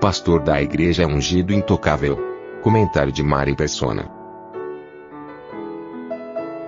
Pastor 0.00 0.42
da 0.42 0.62
igreja 0.62 1.02
é 1.02 1.06
ungido 1.06 1.52
intocável. 1.52 2.18
Comentário 2.62 3.12
de 3.12 3.22
Mari 3.22 3.54
Persona. 3.54 4.10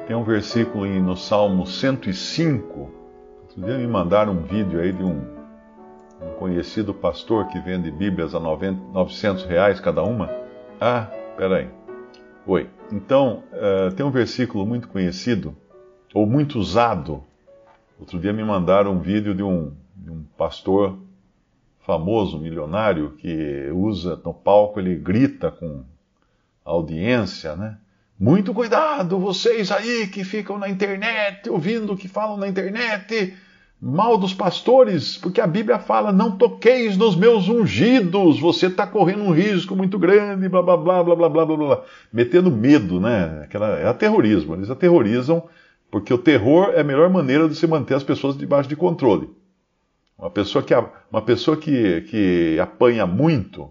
Tem 0.07 0.15
um 0.15 0.23
versículo 0.23 0.85
no 1.01 1.17
Salmo 1.17 1.67
105. 1.67 2.91
Outro 3.41 3.63
dia 3.65 3.79
me 3.79 3.87
mandaram 3.87 4.35
um 4.35 4.43
vídeo 4.43 4.79
aí 4.79 4.93
de 4.93 5.03
um, 5.03 5.23
um 6.21 6.35
conhecido 6.39 6.93
pastor 6.93 7.47
que 7.49 7.59
vende 7.59 7.91
Bíblias 7.91 8.35
a 8.35 8.41
90, 8.41 8.93
900 8.93 9.45
reais 9.45 9.81
cada 9.81 10.03
uma. 10.03 10.31
Ah, 10.79 11.09
peraí. 11.35 11.71
Oi. 12.47 12.69
Então, 12.93 13.45
uh, 13.55 13.95
tem 13.95 14.05
um 14.05 14.11
versículo 14.11 14.67
muito 14.67 14.89
conhecido, 14.89 15.57
ou 16.13 16.27
muito 16.27 16.59
usado. 16.59 17.25
Outro 17.99 18.19
dia 18.19 18.33
me 18.33 18.45
mandaram 18.45 18.93
um 18.93 19.01
vídeo 19.01 19.35
de 19.35 19.43
um, 19.43 19.73
de 19.97 20.11
um 20.11 20.23
pastor 20.37 20.99
famoso, 21.87 22.39
milionário, 22.39 23.15
que 23.19 23.69
usa 23.73 24.21
no 24.25 24.33
palco, 24.33 24.81
ele 24.81 24.97
grita 24.97 25.51
com 25.51 25.85
a 26.65 26.71
audiência, 26.71 27.57
né? 27.57 27.77
Muito 28.19 28.55
cuidado, 28.55 29.19
vocês 29.19 29.73
aí 29.73 30.07
que 30.07 30.23
ficam 30.23 30.57
na 30.57 30.69
internet, 30.69 31.51
ouvindo 31.51 31.93
o 31.93 31.97
que 31.97 32.07
falam 32.07 32.37
na 32.37 32.47
internet, 32.47 33.35
mal 33.81 34.17
dos 34.17 34.33
pastores, 34.33 35.17
porque 35.17 35.41
a 35.41 35.47
Bíblia 35.47 35.81
fala: 35.81 36.13
não 36.13 36.37
toqueis 36.37 36.97
nos 36.97 37.17
meus 37.17 37.49
ungidos, 37.49 38.39
você 38.39 38.67
está 38.67 38.87
correndo 38.87 39.25
um 39.25 39.33
risco 39.33 39.75
muito 39.75 39.99
grande, 39.99 40.49
blá 40.49 40.63
blá 40.63 40.77
blá 40.77 41.03
blá 41.03 41.17
blá 41.17 41.29
blá 41.29 41.47
blá 41.47 41.57
blá. 41.57 41.83
Metendo 42.13 42.49
medo, 42.49 43.01
né? 43.01 43.41
Aquela, 43.43 43.81
é 43.81 43.89
aterrorismo, 43.89 44.55
eles 44.55 44.71
aterrorizam, 44.71 45.43
porque 45.91 46.15
o 46.15 46.19
terror 46.19 46.71
é 46.77 46.81
a 46.81 46.85
melhor 46.85 47.11
maneira 47.11 47.49
de 47.49 47.57
se 47.57 47.67
manter 47.67 47.95
as 47.95 48.05
pessoas 48.05 48.39
debaixo 48.39 48.69
de 48.69 48.77
controle. 48.77 49.29
Uma 50.23 50.31
pessoa 50.31 50.63
que, 50.63 50.73
uma 51.11 51.23
pessoa 51.23 51.57
que, 51.57 52.03
que 52.03 52.57
apanha 52.61 53.05
muito, 53.05 53.63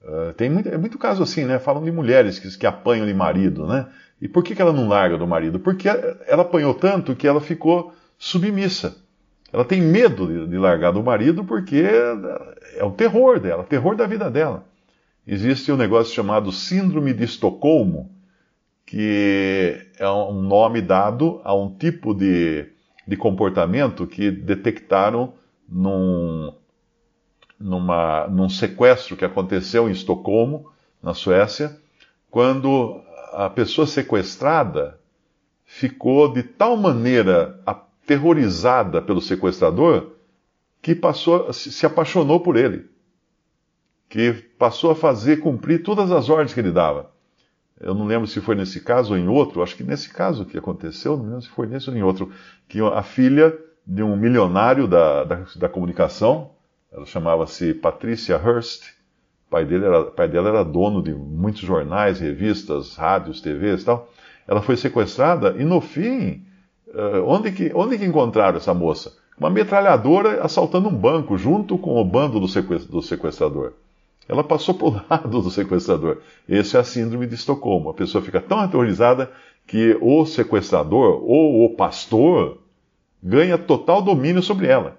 uh, 0.00 0.32
tem 0.36 0.48
muito, 0.48 0.68
é 0.68 0.78
muito 0.78 0.96
caso 0.96 1.24
assim, 1.24 1.44
né? 1.44 1.58
Falam 1.58 1.82
de 1.82 1.90
mulheres 1.90 2.38
que, 2.38 2.56
que 2.56 2.64
apanham 2.64 3.04
de 3.04 3.12
marido, 3.12 3.66
né? 3.66 3.88
E 4.22 4.28
por 4.28 4.44
que, 4.44 4.54
que 4.54 4.62
ela 4.62 4.72
não 4.72 4.86
larga 4.86 5.18
do 5.18 5.26
marido? 5.26 5.58
Porque 5.58 5.88
ela 5.88 6.42
apanhou 6.42 6.72
tanto 6.72 7.16
que 7.16 7.26
ela 7.26 7.40
ficou 7.40 7.92
submissa. 8.16 8.96
Ela 9.52 9.64
tem 9.64 9.82
medo 9.82 10.28
de, 10.28 10.46
de 10.46 10.56
largar 10.56 10.92
do 10.92 11.02
marido 11.02 11.44
porque 11.44 11.84
é 12.76 12.84
o 12.84 12.92
terror 12.92 13.40
dela, 13.40 13.62
o 13.62 13.66
terror 13.66 13.96
da 13.96 14.06
vida 14.06 14.30
dela. 14.30 14.64
Existe 15.26 15.72
um 15.72 15.76
negócio 15.76 16.14
chamado 16.14 16.52
Síndrome 16.52 17.12
de 17.12 17.24
Estocolmo, 17.24 18.08
que 18.86 19.76
é 19.98 20.08
um 20.08 20.42
nome 20.42 20.80
dado 20.80 21.40
a 21.42 21.52
um 21.56 21.76
tipo 21.76 22.14
de, 22.14 22.66
de 23.04 23.16
comportamento 23.16 24.06
que 24.06 24.30
detectaram 24.30 25.32
num, 25.68 26.52
numa, 27.58 28.26
num 28.28 28.48
sequestro 28.48 29.16
que 29.16 29.24
aconteceu 29.24 29.88
em 29.88 29.92
Estocolmo, 29.92 30.70
na 31.02 31.14
Suécia, 31.14 31.76
quando 32.30 33.00
a 33.32 33.48
pessoa 33.48 33.86
sequestrada 33.86 34.98
ficou 35.64 36.32
de 36.32 36.42
tal 36.42 36.76
maneira 36.76 37.60
aterrorizada 37.64 39.02
pelo 39.02 39.20
sequestrador 39.20 40.12
que 40.80 40.94
passou, 40.94 41.52
se 41.52 41.84
apaixonou 41.84 42.40
por 42.40 42.56
ele, 42.56 42.88
que 44.08 44.32
passou 44.32 44.90
a 44.90 44.96
fazer 44.96 45.38
cumprir 45.38 45.82
todas 45.82 46.10
as 46.10 46.28
ordens 46.28 46.54
que 46.54 46.60
ele 46.60 46.72
dava. 46.72 47.10
Eu 47.80 47.94
não 47.94 48.06
lembro 48.06 48.26
se 48.26 48.40
foi 48.40 48.56
nesse 48.56 48.80
caso 48.80 49.12
ou 49.12 49.18
em 49.18 49.28
outro, 49.28 49.62
acho 49.62 49.76
que 49.76 49.84
nesse 49.84 50.08
caso 50.08 50.44
que 50.44 50.58
aconteceu, 50.58 51.16
não 51.16 51.24
lembro 51.24 51.42
se 51.42 51.48
foi 51.48 51.66
nesse 51.66 51.90
ou 51.90 51.96
em 51.96 52.02
outro, 52.02 52.32
que 52.66 52.80
a 52.80 53.02
filha 53.02 53.56
de 53.88 54.02
um 54.02 54.14
milionário 54.14 54.86
da, 54.86 55.24
da, 55.24 55.44
da 55.56 55.68
comunicação, 55.68 56.50
ela 56.92 57.06
chamava-se 57.06 57.72
Patricia 57.72 58.36
Hearst, 58.36 58.82
o 59.46 59.50
pai, 59.50 59.64
dele 59.64 59.86
era, 59.86 60.04
pai 60.04 60.28
dela 60.28 60.50
era 60.50 60.62
dono 60.62 61.02
de 61.02 61.14
muitos 61.14 61.62
jornais, 61.62 62.20
revistas, 62.20 62.96
rádios, 62.96 63.40
TVs 63.40 63.80
e 63.80 63.84
tal. 63.86 64.10
Ela 64.46 64.60
foi 64.60 64.76
sequestrada 64.76 65.56
e 65.58 65.64
no 65.64 65.80
fim, 65.80 66.42
uh, 66.88 67.24
onde, 67.24 67.50
que, 67.50 67.72
onde 67.74 67.96
que 67.96 68.04
encontraram 68.04 68.58
essa 68.58 68.74
moça? 68.74 69.16
Uma 69.38 69.48
metralhadora 69.48 70.42
assaltando 70.42 70.90
um 70.90 70.94
banco 70.94 71.38
junto 71.38 71.78
com 71.78 71.98
o 71.98 72.04
bando 72.04 72.38
do 72.38 73.02
sequestrador. 73.02 73.72
Ela 74.28 74.44
passou 74.44 74.74
para 74.74 74.86
o 74.86 75.00
lado 75.08 75.40
do 75.40 75.50
sequestrador. 75.50 76.18
Esse 76.46 76.76
é 76.76 76.80
a 76.80 76.84
síndrome 76.84 77.26
de 77.26 77.36
Estocolmo. 77.36 77.88
A 77.88 77.94
pessoa 77.94 78.22
fica 78.22 78.40
tão 78.40 78.58
aterrorizada 78.58 79.30
que 79.66 79.96
o 80.02 80.26
sequestrador 80.26 81.22
ou 81.24 81.64
o 81.64 81.74
pastor 81.74 82.58
ganha 83.22 83.58
total 83.58 84.02
domínio 84.02 84.42
sobre 84.42 84.66
ela. 84.66 84.98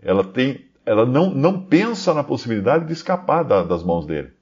Ela 0.00 0.24
tem, 0.24 0.64
ela 0.84 1.06
não, 1.06 1.30
não 1.30 1.60
pensa 1.60 2.12
na 2.12 2.22
possibilidade 2.22 2.86
de 2.86 2.92
escapar 2.92 3.42
da, 3.42 3.62
das 3.62 3.82
mãos 3.82 4.06
dele, 4.06 4.32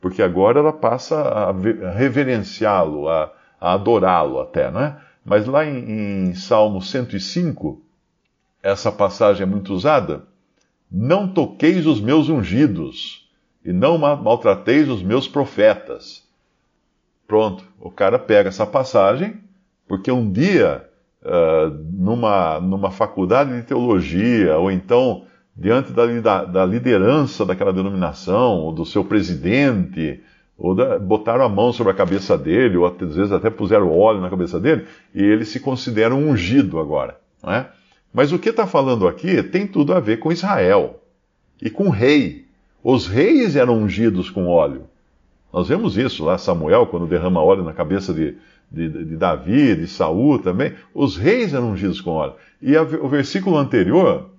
porque 0.00 0.22
agora 0.22 0.60
ela 0.60 0.72
passa 0.72 1.20
a, 1.20 1.52
reverenciá-lo, 1.92 3.08
a, 3.08 3.32
a 3.60 3.72
adorá-lo 3.72 4.40
até, 4.40 4.70
não 4.70 4.80
é? 4.80 5.00
Mas 5.24 5.46
lá 5.46 5.64
em, 5.64 6.30
em 6.30 6.34
Salmo 6.34 6.80
105, 6.80 7.82
essa 8.62 8.90
passagem 8.90 9.42
é 9.42 9.46
muito 9.46 9.72
usada. 9.72 10.24
Não 10.90 11.28
toqueis 11.28 11.86
os 11.86 12.00
meus 12.00 12.28
ungidos, 12.28 13.28
e 13.64 13.72
não 13.72 13.98
maltrateis 13.98 14.88
os 14.88 15.02
meus 15.02 15.28
profetas. 15.28 16.26
Pronto, 17.26 17.64
o 17.78 17.90
cara 17.90 18.18
pega 18.18 18.48
essa 18.48 18.66
passagem, 18.66 19.38
porque 19.86 20.10
um 20.10 20.30
dia 20.30 20.89
numa, 21.92 22.60
numa 22.60 22.90
faculdade 22.90 23.54
de 23.54 23.62
teologia, 23.62 24.56
ou 24.56 24.70
então 24.70 25.24
diante 25.54 25.92
da, 25.92 26.44
da 26.44 26.64
liderança 26.64 27.44
daquela 27.44 27.72
denominação, 27.72 28.58
ou 28.60 28.72
do 28.72 28.86
seu 28.86 29.04
presidente, 29.04 30.20
ou 30.56 30.74
da, 30.74 30.98
botaram 30.98 31.44
a 31.44 31.48
mão 31.48 31.72
sobre 31.72 31.92
a 31.92 31.96
cabeça 31.96 32.38
dele, 32.38 32.76
ou 32.76 32.86
às 32.86 33.14
vezes 33.14 33.32
até 33.32 33.50
puseram 33.50 33.96
óleo 33.96 34.20
na 34.20 34.30
cabeça 34.30 34.58
dele, 34.58 34.86
e 35.14 35.22
ele 35.22 35.44
se 35.44 35.60
considera 35.60 36.14
um 36.14 36.30
ungido 36.30 36.78
agora. 36.78 37.18
Não 37.42 37.52
é? 37.52 37.68
Mas 38.12 38.32
o 38.32 38.38
que 38.38 38.48
está 38.48 38.66
falando 38.66 39.06
aqui 39.06 39.42
tem 39.42 39.66
tudo 39.66 39.92
a 39.92 40.00
ver 40.00 40.18
com 40.18 40.32
Israel 40.32 41.00
e 41.62 41.70
com 41.70 41.88
o 41.88 41.90
rei. 41.90 42.46
Os 42.82 43.06
reis 43.06 43.54
eram 43.54 43.78
ungidos 43.78 44.30
com 44.30 44.46
óleo. 44.48 44.84
Nós 45.52 45.68
vemos 45.68 45.98
isso 45.98 46.24
lá, 46.24 46.38
Samuel, 46.38 46.86
quando 46.86 47.06
derrama 47.06 47.42
óleo 47.42 47.62
na 47.62 47.72
cabeça 47.72 48.14
de, 48.14 48.36
de, 48.70 48.88
de 48.88 49.16
Davi, 49.16 49.74
de 49.74 49.86
Saul 49.86 50.38
também, 50.38 50.74
os 50.94 51.16
reis 51.16 51.52
eram 51.52 51.72
ungidos 51.72 52.00
com 52.00 52.12
óleo. 52.12 52.34
E 52.62 52.76
a, 52.76 52.82
o 52.82 53.08
versículo 53.08 53.56
anterior 53.56 54.30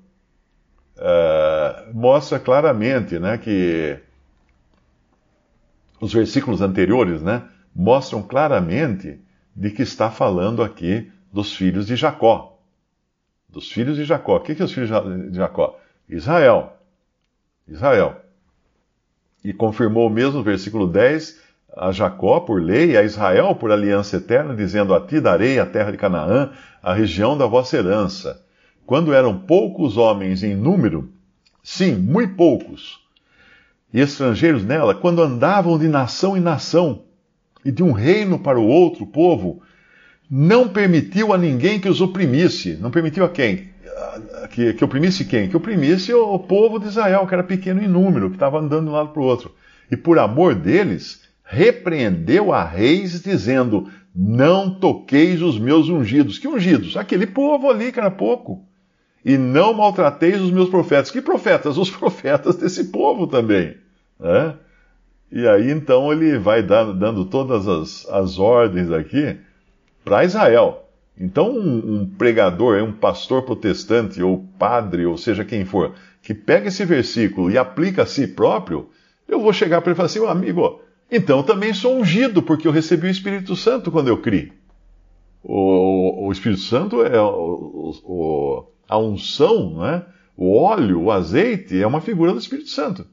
uh, 0.97 1.93
mostra 1.93 2.39
claramente 2.39 3.19
né, 3.19 3.37
que 3.37 3.99
os 5.99 6.13
versículos 6.13 6.61
anteriores 6.61 7.21
né, 7.21 7.43
mostram 7.75 8.23
claramente 8.23 9.19
de 9.55 9.69
que 9.69 9.81
está 9.81 10.09
falando 10.09 10.63
aqui 10.63 11.11
dos 11.31 11.53
filhos 11.53 11.85
de 11.85 11.95
Jacó. 11.95 12.57
Dos 13.49 13.69
filhos 13.69 13.97
de 13.97 14.05
Jacó. 14.05 14.37
O 14.37 14.39
que, 14.39 14.55
que 14.55 14.61
é 14.61 14.65
os 14.65 14.71
filhos 14.71 14.89
de 15.29 15.37
Jacó? 15.37 15.77
Israel. 16.07 16.77
Israel. 17.67 18.21
E 19.43 19.51
confirmou 19.51 20.09
mesmo 20.09 20.37
no 20.37 20.43
versículo 20.43 20.87
10 20.87 21.50
a 21.75 21.91
Jacó 21.91 22.39
por 22.41 22.61
lei 22.61 22.97
a 22.97 23.03
Israel 23.03 23.55
por 23.55 23.71
aliança 23.71 24.17
eterna, 24.17 24.55
dizendo: 24.55 24.93
A 24.93 25.01
ti 25.01 25.19
darei 25.19 25.59
a 25.59 25.65
terra 25.65 25.91
de 25.91 25.97
Canaã, 25.97 26.51
a 26.81 26.93
região 26.93 27.37
da 27.37 27.45
vossa 27.45 27.77
herança. 27.77 28.43
Quando 28.85 29.13
eram 29.13 29.37
poucos 29.37 29.95
homens 29.95 30.43
em 30.43 30.55
número, 30.55 31.09
sim, 31.63 31.95
muito 31.95 32.35
poucos, 32.35 32.99
e 33.93 33.99
estrangeiros 33.99 34.65
nela, 34.65 34.95
quando 34.95 35.21
andavam 35.21 35.77
de 35.77 35.87
nação 35.87 36.35
em 36.35 36.41
nação, 36.41 37.03
e 37.63 37.71
de 37.71 37.83
um 37.83 37.91
reino 37.91 38.39
para 38.39 38.59
o 38.59 38.65
outro 38.65 39.05
povo, 39.05 39.61
não 40.29 40.67
permitiu 40.67 41.33
a 41.33 41.37
ninguém 41.37 41.79
que 41.79 41.89
os 41.89 42.01
oprimisse. 42.01 42.77
Não 42.81 42.89
permitiu 42.89 43.23
a 43.23 43.29
quem? 43.29 43.69
Que, 44.49 44.73
que 44.73 44.83
oprimisse 44.83 45.25
quem? 45.25 45.47
Que 45.47 45.55
oprimisse 45.55 46.13
o, 46.13 46.33
o 46.33 46.39
povo 46.39 46.79
de 46.79 46.87
Israel, 46.87 47.27
que 47.27 47.33
era 47.33 47.43
pequeno 47.43 47.83
em 47.83 47.87
número, 47.87 48.29
que 48.29 48.35
estava 48.35 48.59
andando 48.59 48.85
de 48.85 48.89
um 48.89 48.93
lado 48.93 49.09
para 49.09 49.21
o 49.21 49.25
outro. 49.25 49.53
E 49.91 49.95
por 49.95 50.17
amor 50.17 50.55
deles, 50.55 51.21
repreendeu 51.51 52.53
a 52.53 52.63
reis, 52.63 53.21
dizendo: 53.21 53.89
Não 54.15 54.73
toqueis 54.73 55.41
os 55.41 55.59
meus 55.59 55.89
ungidos. 55.89 56.39
Que 56.39 56.47
ungidos? 56.47 56.95
Aquele 56.95 57.27
povo 57.27 57.69
ali 57.69 57.91
que 57.91 57.99
era 57.99 58.09
pouco. 58.09 58.65
e 59.23 59.37
não 59.37 59.73
maltrateis 59.73 60.41
os 60.41 60.49
meus 60.49 60.69
profetas. 60.69 61.11
Que 61.11 61.21
profetas? 61.21 61.77
Os 61.77 61.91
profetas 61.91 62.55
desse 62.55 62.85
povo 62.85 63.27
também. 63.27 63.75
Né? 64.17 64.55
E 65.31 65.45
aí 65.47 65.69
então 65.69 66.11
ele 66.11 66.39
vai 66.39 66.63
dando, 66.63 67.25
todas 67.25 67.67
as, 67.67 68.09
as 68.09 68.39
ordens 68.39 68.89
aqui 68.89 69.37
para 70.05 70.23
Israel. 70.23 70.89
Então, 71.19 71.51
um, 71.51 72.01
um, 72.01 72.05
pregador, 72.05 72.81
um 72.81 72.93
pastor 72.93 73.43
protestante, 73.43 74.23
ou 74.23 74.43
padre, 74.57 75.05
ou 75.05 75.17
seja 75.17 75.45
quem 75.45 75.65
for, 75.65 75.93
que 76.21 76.33
pega 76.33 76.69
esse 76.69 76.83
versículo 76.85 77.51
e 77.51 77.57
aplica 77.57 78.03
a 78.03 78.05
si 78.05 78.25
próprio, 78.25 78.89
eu 79.27 79.39
vou 79.39 79.53
chegar 79.53 79.81
para 79.81 79.91
ele 79.91 79.95
e 79.95 79.97
falar 79.97 80.07
assim: 80.07 80.19
oh, 80.19 80.27
amigo, 80.27 80.81
então 81.11 81.43
também 81.43 81.73
sou 81.73 81.99
ungido, 81.99 82.41
porque 82.41 82.67
eu 82.67 82.71
recebi 82.71 83.07
o 83.07 83.11
Espírito 83.11 83.55
Santo 83.55 83.91
quando 83.91 84.07
eu 84.07 84.17
criei. 84.17 84.53
O, 85.43 86.27
o, 86.27 86.31
Espírito 86.31 86.61
Santo 86.61 87.03
é 87.03 87.19
o, 87.19 87.93
o, 88.03 88.65
a 88.87 88.97
unção, 88.97 89.77
né? 89.77 90.05
o 90.37 90.55
óleo, 90.55 91.01
o 91.01 91.11
azeite 91.11 91.81
é 91.81 91.85
uma 91.85 91.99
figura 91.99 92.31
do 92.31 92.39
Espírito 92.39 92.69
Santo. 92.69 93.05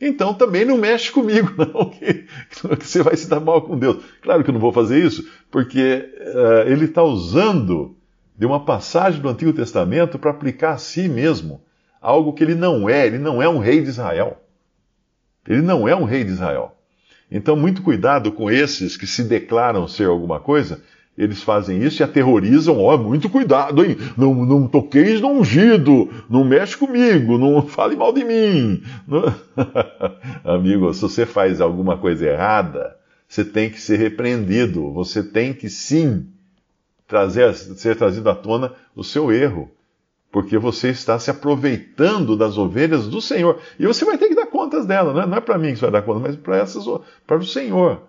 Então 0.00 0.32
também 0.32 0.64
não 0.64 0.78
mexe 0.78 1.10
comigo, 1.10 1.52
não, 1.58 1.90
que, 1.90 2.26
que 2.78 2.86
você 2.86 3.02
vai 3.02 3.16
se 3.16 3.28
dar 3.28 3.40
mal 3.40 3.62
com 3.62 3.78
Deus. 3.78 4.02
Claro 4.22 4.42
que 4.42 4.50
eu 4.50 4.54
não 4.54 4.60
vou 4.60 4.72
fazer 4.72 5.04
isso, 5.04 5.28
porque 5.50 6.08
uh, 6.34 6.70
ele 6.70 6.86
está 6.86 7.02
usando 7.02 7.96
de 8.36 8.46
uma 8.46 8.64
passagem 8.64 9.20
do 9.20 9.28
Antigo 9.28 9.52
Testamento 9.52 10.18
para 10.18 10.30
aplicar 10.30 10.72
a 10.72 10.78
si 10.78 11.08
mesmo 11.08 11.62
algo 12.00 12.32
que 12.32 12.42
ele 12.42 12.54
não 12.54 12.88
é. 12.88 13.06
Ele 13.06 13.18
não 13.18 13.42
é 13.42 13.48
um 13.48 13.58
rei 13.58 13.82
de 13.82 13.88
Israel. 13.90 14.42
Ele 15.46 15.60
não 15.60 15.86
é 15.86 15.94
um 15.94 16.04
rei 16.04 16.24
de 16.24 16.30
Israel. 16.30 16.79
Então, 17.30 17.54
muito 17.54 17.82
cuidado 17.82 18.32
com 18.32 18.50
esses 18.50 18.96
que 18.96 19.06
se 19.06 19.22
declaram 19.22 19.86
ser 19.86 20.06
alguma 20.06 20.40
coisa 20.40 20.80
eles 21.20 21.42
fazem 21.42 21.82
isso 21.82 22.00
e 22.00 22.04
aterrorizam, 22.04 22.78
ó, 22.78 22.94
oh, 22.94 22.98
muito 22.98 23.28
cuidado, 23.28 23.84
hein? 23.84 23.94
Não, 24.16 24.34
não 24.34 24.66
toqueis 24.66 25.20
no 25.20 25.28
ungido, 25.28 26.08
não 26.30 26.42
mexe 26.44 26.74
comigo, 26.74 27.36
não 27.36 27.60
fale 27.68 27.94
mal 27.94 28.10
de 28.10 28.24
mim. 28.24 28.82
Amigo, 30.42 30.94
se 30.94 31.02
você 31.02 31.26
faz 31.26 31.60
alguma 31.60 31.98
coisa 31.98 32.26
errada, 32.26 32.96
você 33.28 33.44
tem 33.44 33.68
que 33.68 33.78
ser 33.78 33.98
repreendido, 33.98 34.90
você 34.92 35.22
tem 35.22 35.52
que 35.52 35.68
sim 35.68 36.26
trazer, 37.06 37.52
ser 37.54 37.96
trazido 37.96 38.30
à 38.30 38.34
tona 38.34 38.72
o 38.96 39.04
seu 39.04 39.30
erro, 39.30 39.70
porque 40.32 40.56
você 40.56 40.88
está 40.88 41.18
se 41.18 41.30
aproveitando 41.30 42.34
das 42.34 42.56
ovelhas 42.56 43.08
do 43.08 43.20
Senhor. 43.20 43.60
E 43.78 43.86
você 43.86 44.06
vai 44.06 44.16
ter 44.16 44.28
que 44.28 44.34
contas 44.70 44.86
dela, 44.86 45.26
não 45.26 45.34
é, 45.34 45.38
é 45.38 45.40
para 45.40 45.58
mim 45.58 45.72
que 45.72 45.76
você 45.76 45.82
vai 45.82 45.90
dar 45.90 46.02
contas, 46.02 46.22
mas 46.22 46.36
para 46.36 46.56
essas 46.56 46.84
para 47.26 47.36
o 47.36 47.44
Senhor. 47.44 48.02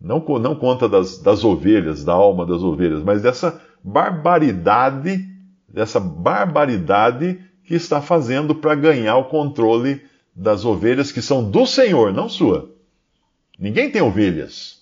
Não, 0.00 0.24
não 0.40 0.54
conta 0.54 0.88
das, 0.88 1.18
das 1.18 1.44
ovelhas, 1.44 2.04
da 2.04 2.12
alma 2.12 2.46
das 2.46 2.62
ovelhas, 2.62 3.02
mas 3.02 3.20
dessa 3.20 3.60
barbaridade, 3.82 5.26
dessa 5.68 5.98
barbaridade 5.98 7.40
que 7.64 7.74
está 7.74 8.00
fazendo 8.00 8.54
para 8.54 8.76
ganhar 8.76 9.16
o 9.16 9.24
controle 9.24 10.00
das 10.34 10.64
ovelhas 10.64 11.10
que 11.10 11.20
são 11.20 11.50
do 11.50 11.66
Senhor, 11.66 12.12
não 12.12 12.28
sua. 12.28 12.70
Ninguém 13.58 13.90
tem 13.90 14.00
ovelhas. 14.00 14.78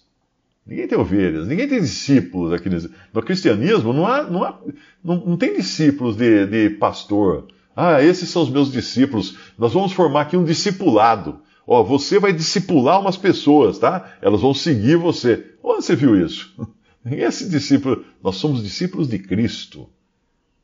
Ninguém 0.67 0.87
tem 0.89 0.99
ovelhas, 0.99 1.47
ninguém 1.47 1.69
tem 1.69 1.81
discípulos 1.81 2.53
aqui 2.53 2.69
no 2.69 3.23
cristianismo. 3.23 3.93
Não, 3.93 4.05
há, 4.05 4.25
não, 4.25 4.43
há, 4.43 4.61
não, 5.03 5.17
não 5.25 5.37
tem 5.37 5.57
discípulos 5.57 6.17
de, 6.17 6.45
de 6.47 6.71
pastor. 6.71 7.47
Ah, 7.77 8.03
esses 8.03 8.31
são 8.31 8.43
os 8.43 8.49
meus 8.49 8.73
discípulos. 8.73 9.37
Nós 9.59 9.75
vamos 9.75 9.93
formar 9.93 10.23
aqui 10.23 10.37
um 10.37 10.45
discipulado. 10.45 11.43
Ó, 11.67 11.83
você 11.83 12.19
vai 12.19 12.33
discipular 12.33 12.99
umas 12.99 13.19
pessoas, 13.19 13.79
tá? 13.79 14.17
Elas 14.23 14.41
vão 14.41 14.55
seguir 14.55 14.97
você. 14.97 15.53
Onde 15.63 15.85
você 15.85 15.95
viu 15.95 16.19
isso? 16.19 16.55
Esse 17.05 17.49
discípulo, 17.49 18.05
nós 18.23 18.37
somos 18.37 18.63
discípulos 18.63 19.09
de 19.09 19.19
Cristo. 19.19 19.89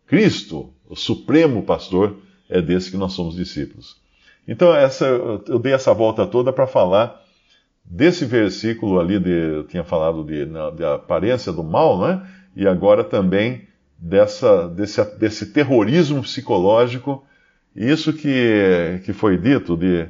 Cristo, 0.06 0.72
o 0.88 0.96
supremo 0.96 1.62
pastor, 1.62 2.16
é 2.48 2.62
desse 2.62 2.90
que 2.90 2.96
nós 2.96 3.12
somos 3.12 3.36
discípulos. 3.36 4.00
Então, 4.48 4.74
essa, 4.74 5.06
eu 5.06 5.58
dei 5.58 5.72
essa 5.72 5.94
volta 5.94 6.26
toda 6.26 6.52
para 6.52 6.66
falar 6.66 7.22
desse 7.84 8.24
versículo 8.24 8.98
ali, 8.98 9.18
de, 9.18 9.30
eu 9.30 9.64
tinha 9.64 9.84
falado 9.84 10.24
de, 10.24 10.46
de 10.76 10.84
aparência 10.84 11.52
do 11.52 11.62
mal, 11.62 12.00
né? 12.00 12.26
E 12.56 12.66
agora 12.66 13.04
também 13.04 13.66
dessa, 14.02 14.68
desse, 14.68 15.04
desse 15.16 15.46
terrorismo 15.46 16.22
psicológico. 16.22 17.24
Isso 17.74 18.12
que, 18.12 19.00
que 19.04 19.12
foi 19.12 19.38
dito 19.38 19.76
de 19.76 20.08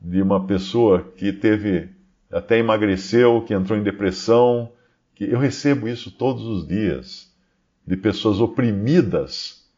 de 0.00 0.22
uma 0.22 0.46
pessoa 0.46 1.02
que 1.16 1.32
teve, 1.32 1.90
até 2.32 2.58
emagreceu, 2.58 3.42
que 3.42 3.52
entrou 3.52 3.78
em 3.78 3.82
depressão, 3.82 4.72
que 5.14 5.24
eu 5.24 5.38
recebo 5.38 5.86
isso 5.86 6.10
todos 6.10 6.44
os 6.44 6.66
dias, 6.66 7.30
de 7.86 7.96
pessoas 7.96 8.40
oprimidas 8.40 9.68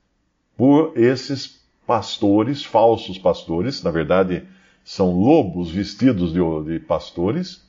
por 0.56 0.92
esses 0.96 1.60
pastores, 1.86 2.62
falsos 2.62 3.18
pastores, 3.18 3.82
na 3.82 3.90
verdade 3.90 4.44
são 4.84 5.12
lobos 5.12 5.70
vestidos 5.70 6.32
de, 6.32 6.40
de 6.64 6.80
pastores, 6.80 7.64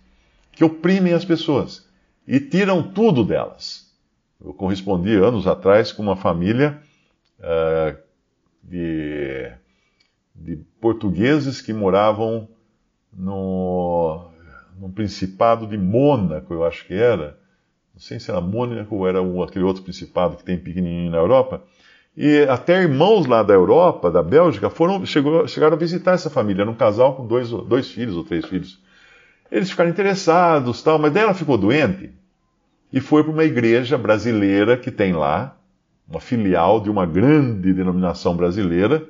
que 0.52 0.64
oprimem 0.64 1.14
as 1.14 1.26
pessoas 1.26 1.88
e 2.28 2.40
tiram 2.40 2.92
tudo 2.92 3.24
delas. 3.24 3.93
Eu 4.44 4.54
correspondi 4.54 5.16
anos 5.16 5.48
atrás 5.48 5.92
com 5.92 6.04
uma 6.04 6.16
família 6.16 6.80
uh, 7.40 7.98
de 8.64 9.52
de 10.36 10.58
portugueses 10.82 11.62
que 11.62 11.72
moravam 11.72 12.48
no, 13.16 14.26
no 14.80 14.90
Principado 14.90 15.68
de 15.68 15.78
Mônaco, 15.78 16.54
eu 16.54 16.66
acho 16.66 16.86
que 16.86 16.94
era. 16.94 17.38
Não 17.94 18.02
sei 18.02 18.20
se 18.20 18.32
era 18.32 18.42
Mônaco 18.42 18.96
ou 18.96 19.08
era 19.08 19.22
um, 19.22 19.44
aquele 19.44 19.64
outro 19.64 19.84
principado 19.84 20.36
que 20.36 20.44
tem 20.44 20.58
pequenininho 20.58 21.12
na 21.12 21.18
Europa. 21.18 21.62
E 22.18 22.42
até 22.50 22.82
irmãos 22.82 23.26
lá 23.28 23.44
da 23.44 23.54
Europa, 23.54 24.10
da 24.10 24.24
Bélgica, 24.24 24.70
foram, 24.70 25.06
chegou, 25.06 25.48
chegaram 25.48 25.76
a 25.76 25.80
visitar 25.80 26.14
essa 26.14 26.30
família. 26.30 26.64
Era 26.64 26.72
um 26.72 26.76
casal 26.76 27.16
com 27.16 27.26
dois, 27.26 27.50
dois 27.50 27.90
filhos 27.90 28.16
ou 28.16 28.24
três 28.24 28.46
filhos. 28.46 28.80
Eles 29.52 29.70
ficaram 29.70 29.92
interessados, 29.92 30.82
tal, 30.82 30.98
mas 30.98 31.14
daí 31.14 31.24
ela 31.24 31.36
ficou 31.36 31.58
doente 31.58 32.12
e 32.94 33.02
foi 33.02 33.24
para 33.24 33.34
uma 33.34 33.44
igreja 33.44 33.98
brasileira 33.98 34.78
que 34.78 34.92
tem 34.92 35.14
lá, 35.14 35.58
uma 36.08 36.20
filial 36.20 36.80
de 36.80 36.92
uma 36.92 37.08
grande 37.08 37.74
denominação 37.74 38.38
brasileira, 38.38 39.04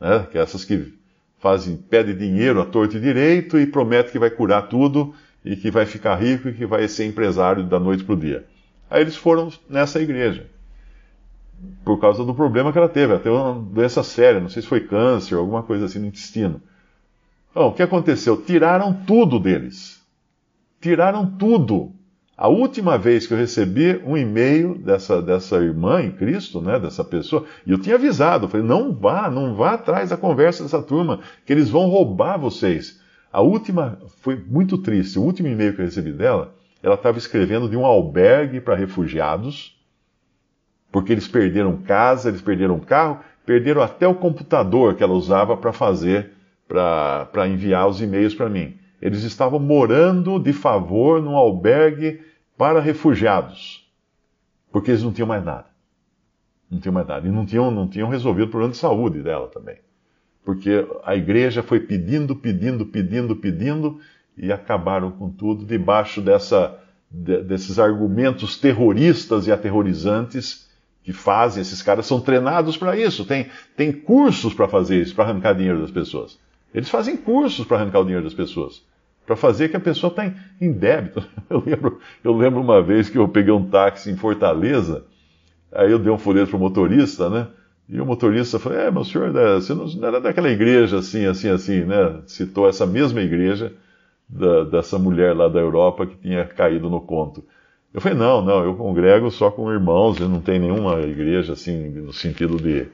né? 0.00 0.24
que 0.30 0.38
é 0.38 0.40
essas 0.40 0.64
que 0.64 0.94
fazem, 1.40 1.76
pedem 1.76 2.16
dinheiro 2.16 2.62
a 2.62 2.64
torto 2.64 2.96
e 2.96 3.00
direito 3.00 3.58
e 3.58 3.66
prometem 3.66 4.12
que 4.12 4.20
vai 4.20 4.30
curar 4.30 4.68
tudo 4.68 5.12
e 5.44 5.56
que 5.56 5.68
vai 5.68 5.84
ficar 5.84 6.14
rico 6.14 6.48
e 6.48 6.54
que 6.54 6.64
vai 6.64 6.86
ser 6.86 7.06
empresário 7.06 7.64
da 7.64 7.80
noite 7.80 8.04
para 8.04 8.14
o 8.14 8.18
dia. 8.18 8.46
Aí 8.88 9.00
eles 9.00 9.16
foram 9.16 9.52
nessa 9.68 10.00
igreja. 10.00 10.46
Por 11.84 12.00
causa 12.00 12.24
do 12.24 12.32
problema 12.32 12.70
que 12.70 12.78
ela 12.78 12.88
teve. 12.88 13.12
Ela 13.12 13.20
teve 13.20 13.34
uma 13.34 13.54
doença 13.54 14.04
séria, 14.04 14.40
não 14.40 14.48
sei 14.48 14.62
se 14.62 14.68
foi 14.68 14.80
câncer, 14.80 15.34
alguma 15.34 15.64
coisa 15.64 15.86
assim 15.86 15.98
no 15.98 16.06
intestino. 16.06 16.62
Então, 17.50 17.66
o 17.66 17.72
que 17.72 17.82
aconteceu? 17.82 18.40
Tiraram 18.40 18.92
tudo 18.92 19.40
deles. 19.40 20.00
Tiraram 20.80 21.26
tudo. 21.26 21.97
A 22.40 22.46
última 22.46 22.96
vez 22.96 23.26
que 23.26 23.34
eu 23.34 23.36
recebi 23.36 24.00
um 24.06 24.16
e-mail 24.16 24.76
dessa, 24.78 25.20
dessa 25.20 25.56
irmã 25.56 26.00
em 26.00 26.12
Cristo, 26.12 26.60
né, 26.60 26.78
dessa 26.78 27.02
pessoa, 27.02 27.44
e 27.66 27.72
eu 27.72 27.80
tinha 27.80 27.96
avisado, 27.96 28.48
falei, 28.48 28.64
não 28.64 28.94
vá, 28.94 29.28
não 29.28 29.56
vá 29.56 29.72
atrás 29.72 30.10
da 30.10 30.16
conversa 30.16 30.62
dessa 30.62 30.80
turma, 30.80 31.18
que 31.44 31.52
eles 31.52 31.68
vão 31.68 31.88
roubar 31.88 32.38
vocês. 32.38 33.00
A 33.32 33.40
última, 33.40 33.98
foi 34.20 34.36
muito 34.36 34.78
triste, 34.78 35.18
o 35.18 35.22
último 35.22 35.48
e-mail 35.48 35.74
que 35.74 35.80
eu 35.80 35.84
recebi 35.84 36.12
dela, 36.12 36.54
ela 36.80 36.94
estava 36.94 37.18
escrevendo 37.18 37.68
de 37.68 37.76
um 37.76 37.84
albergue 37.84 38.60
para 38.60 38.76
refugiados, 38.76 39.76
porque 40.92 41.10
eles 41.10 41.26
perderam 41.26 41.78
casa, 41.78 42.28
eles 42.28 42.40
perderam 42.40 42.78
carro, 42.78 43.18
perderam 43.44 43.82
até 43.82 44.06
o 44.06 44.14
computador 44.14 44.94
que 44.94 45.02
ela 45.02 45.12
usava 45.12 45.56
para 45.56 45.72
fazer, 45.72 46.30
para 46.68 47.48
enviar 47.48 47.88
os 47.88 48.00
e-mails 48.00 48.32
para 48.32 48.48
mim. 48.48 48.76
Eles 49.02 49.24
estavam 49.24 49.58
morando 49.58 50.38
de 50.38 50.52
favor 50.52 51.20
num 51.20 51.36
albergue 51.36 52.27
para 52.58 52.80
refugiados, 52.80 53.88
porque 54.72 54.90
eles 54.90 55.04
não 55.04 55.12
tinham 55.12 55.28
mais 55.28 55.44
nada. 55.44 55.66
Não 56.68 56.80
tinham 56.80 56.92
mais 56.92 57.06
nada. 57.06 57.26
E 57.26 57.30
não 57.30 57.46
tinham, 57.46 57.70
não 57.70 57.86
tinham 57.88 58.08
resolvido 58.08 58.48
o 58.48 58.50
problema 58.50 58.72
de 58.72 58.78
saúde 58.78 59.22
dela 59.22 59.46
também. 59.46 59.76
Porque 60.44 60.84
a 61.04 61.14
igreja 61.14 61.62
foi 61.62 61.78
pedindo, 61.78 62.34
pedindo, 62.34 62.84
pedindo, 62.84 63.36
pedindo, 63.36 64.00
e 64.36 64.52
acabaram 64.52 65.12
com 65.12 65.30
tudo 65.30 65.64
debaixo 65.64 66.20
dessa, 66.20 66.76
de, 67.10 67.42
desses 67.42 67.78
argumentos 67.78 68.58
terroristas 68.58 69.46
e 69.46 69.52
aterrorizantes 69.52 70.68
que 71.04 71.12
fazem. 71.12 71.60
Esses 71.62 71.80
caras 71.80 72.06
são 72.06 72.20
treinados 72.20 72.76
para 72.76 72.96
isso. 72.96 73.24
Tem, 73.24 73.46
tem 73.76 73.92
cursos 73.92 74.52
para 74.52 74.68
fazer 74.68 75.00
isso, 75.00 75.14
para 75.14 75.24
arrancar 75.24 75.54
dinheiro 75.54 75.80
das 75.80 75.92
pessoas. 75.92 76.38
Eles 76.74 76.90
fazem 76.90 77.16
cursos 77.16 77.64
para 77.64 77.78
arrancar 77.78 78.00
o 78.00 78.04
dinheiro 78.04 78.24
das 78.24 78.34
pessoas 78.34 78.82
para 79.28 79.36
fazer 79.36 79.68
que 79.68 79.76
a 79.76 79.80
pessoa 79.80 80.08
está 80.08 80.24
em, 80.24 80.34
em, 80.58 80.72
débito. 80.72 81.22
Eu 81.50 81.62
lembro, 81.64 82.00
eu 82.24 82.36
lembro 82.36 82.60
uma 82.60 82.82
vez 82.82 83.08
que 83.08 83.16
eu 83.16 83.28
peguei 83.28 83.52
um 83.52 83.64
táxi 83.64 84.10
em 84.10 84.16
Fortaleza, 84.16 85.04
aí 85.72 85.90
eu 85.90 85.98
dei 85.98 86.12
um 86.12 86.18
folheto 86.18 86.48
para 86.48 86.56
o 86.56 86.60
motorista, 86.60 87.30
né? 87.30 87.46
E 87.88 87.98
o 88.00 88.04
motorista 88.04 88.58
falou: 88.58 88.78
É, 88.78 88.90
meu 88.90 89.02
senhor, 89.02 89.32
né, 89.32 89.54
você 89.54 89.72
não, 89.72 89.86
não, 89.86 90.08
era 90.08 90.20
daquela 90.20 90.50
igreja 90.50 90.98
assim, 90.98 91.24
assim, 91.24 91.48
assim, 91.48 91.84
né? 91.84 92.20
Citou 92.26 92.68
essa 92.68 92.86
mesma 92.86 93.22
igreja 93.22 93.72
da, 94.28 94.64
dessa 94.64 94.98
mulher 94.98 95.34
lá 95.34 95.48
da 95.48 95.58
Europa 95.58 96.06
que 96.06 96.16
tinha 96.16 96.44
caído 96.44 96.90
no 96.90 97.00
conto. 97.00 97.42
Eu 97.94 98.00
falei: 98.02 98.18
Não, 98.18 98.42
não, 98.42 98.62
eu 98.62 98.74
congrego 98.74 99.30
só 99.30 99.50
com 99.50 99.72
irmãos, 99.72 100.20
eu 100.20 100.28
não 100.28 100.40
tenho 100.40 100.60
nenhuma 100.60 101.00
igreja 101.00 101.54
assim, 101.54 101.88
no 101.88 102.12
sentido 102.12 102.56
de, 102.58 102.88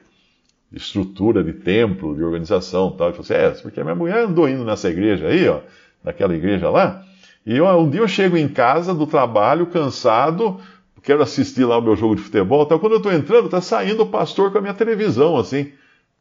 estrutura 0.75 1.43
de 1.43 1.53
templo, 1.53 2.15
de 2.15 2.23
organização 2.23 2.91
tal. 2.91 3.07
Ele 3.07 3.17
falou 3.17 3.45
assim, 3.47 3.59
é, 3.59 3.61
porque 3.61 3.79
a 3.79 3.83
minha 3.83 3.95
mulher 3.95 4.25
andou 4.25 4.47
indo 4.47 4.63
nessa 4.63 4.89
igreja 4.89 5.27
aí, 5.27 5.47
ó, 5.47 5.61
naquela 6.05 6.35
igreja 6.35 6.69
lá, 6.69 7.03
e 7.45 7.57
eu, 7.57 7.67
um 7.67 7.89
dia 7.89 8.01
eu 8.01 8.07
chego 8.07 8.37
em 8.37 8.47
casa 8.47 8.93
do 8.93 9.05
trabalho, 9.05 9.65
cansado, 9.65 10.59
quero 11.05 11.21
assistir 11.21 11.63
lá 11.63 11.77
o 11.77 11.81
meu 11.81 11.95
jogo 11.95 12.15
de 12.15 12.21
futebol, 12.23 12.65
tal. 12.65 12.79
quando 12.79 12.93
eu 12.93 12.97
estou 12.97 13.13
entrando, 13.13 13.45
está 13.45 13.61
saindo 13.61 14.03
o 14.03 14.07
pastor 14.07 14.51
com 14.51 14.57
a 14.57 14.61
minha 14.61 14.73
televisão, 14.73 15.37
assim, 15.37 15.71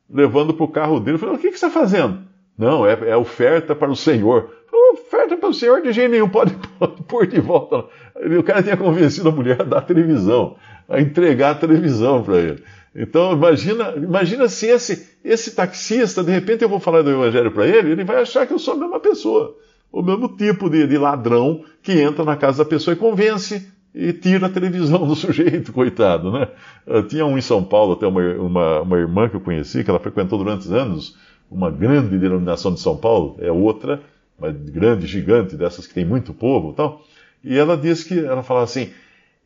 levando 0.09 0.53
para 0.53 0.65
o 0.65 0.69
carro 0.69 1.01
dele. 1.01 1.17
Eu 1.17 1.19
falei, 1.19 1.35
o 1.37 1.39
que, 1.39 1.51
que 1.51 1.59
você 1.59 1.67
está 1.67 1.71
fazendo? 1.81 2.19
Não, 2.57 2.87
é, 2.87 2.93
é 3.09 3.17
oferta 3.17 3.75
para 3.75 3.91
o 3.91 3.97
Senhor. 3.97 4.51
Oferta 4.93 5.37
para 5.37 5.49
o 5.49 5.55
Senhor 5.55 5.81
de 5.81 5.93
jeito 5.93 6.11
nenhum, 6.11 6.29
pode, 6.29 6.55
pode 6.79 7.03
pôr 7.09 7.27
de 7.27 7.41
volta. 7.41 7.87
O 8.39 8.43
cara 8.43 8.63
tinha 8.63 8.77
convencido 8.77 9.29
a 9.31 9.33
mulher 9.33 9.63
a 9.63 9.65
dar 9.65 9.79
a 9.79 9.83
televisão, 9.83 10.57
a 10.89 11.01
entregar 11.01 11.53
a 11.53 11.55
televisão 11.55 12.23
para 12.23 12.39
ele. 12.39 12.63
Então, 12.95 13.33
imagina, 13.33 13.95
imagina 13.97 14.49
se 14.49 14.67
esse, 14.67 15.19
esse 15.25 15.57
taxista, 15.57 16.23
de 16.23 16.31
repente 16.31 16.63
eu 16.63 16.69
vou 16.69 16.79
falar 16.79 17.03
do 17.03 17.11
evangelho 17.11 17.51
para 17.51 17.67
ele, 17.67 17.91
ele 17.91 18.05
vai 18.05 18.21
achar 18.21 18.47
que 18.47 18.53
eu 18.53 18.59
sou 18.59 18.75
a 18.75 18.77
mesma 18.77 19.01
pessoa. 19.01 19.57
O 19.95 20.03
mesmo 20.03 20.29
tipo 20.29 20.69
de, 20.69 20.89
de 20.89 20.99
ladrão 20.99 21.63
que 21.81 21.93
entra 21.93 22.25
na 22.25 22.35
casa 22.35 22.65
da 22.65 22.69
pessoa 22.69 22.95
e 22.95 22.97
convence 22.97 23.71
e 23.95 24.13
tira 24.13 24.49
a 24.49 24.51
televisão 24.51 25.07
do 25.07 25.15
sujeito, 25.15 25.73
coitado, 25.73 26.33
né? 26.33 26.49
Tinha 27.09 27.25
um 27.25 27.39
em 27.39 27.41
São 27.41 27.63
Paulo, 27.63 27.93
até 27.93 28.05
uma, 28.05 28.21
uma, 28.35 28.81
uma 28.81 28.99
irmã 28.99 29.29
que 29.29 29.37
eu 29.37 29.41
conheci, 29.41 29.85
que 29.85 29.91
ela 29.91 30.01
frequentou 30.01 30.37
durante 30.37 30.67
anos 30.75 31.17
uma 31.49 31.71
grande 31.71 32.19
denominação 32.19 32.75
de 32.75 32.81
São 32.81 32.97
Paulo, 32.97 33.37
é 33.39 33.53
outra, 33.53 34.03
uma 34.37 34.51
grande, 34.51 35.07
gigante, 35.07 35.55
dessas 35.55 35.87
que 35.87 35.95
tem 35.95 36.05
muito 36.05 36.35
povo 36.35 36.73
e 36.73 36.75
tal. 36.75 37.05
E 37.45 37.57
ela 37.57 37.77
disse 37.77 38.09
que, 38.09 38.19
ela 38.19 38.43
falava 38.43 38.65
assim, 38.65 38.91